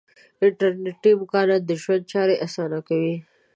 انټرنیټي 0.45 1.11
امکانات 1.17 1.61
د 1.65 1.71
ژوند 1.81 2.03
چارې 2.11 2.35
آسانه 2.45 2.79
کوي. 2.87 3.15